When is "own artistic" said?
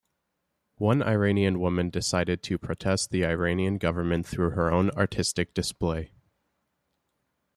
4.71-5.53